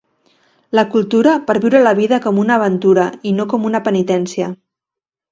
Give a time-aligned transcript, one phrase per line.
[0.77, 3.03] La cultura per viure la vida com una aventura
[3.33, 4.49] i no com una penitència.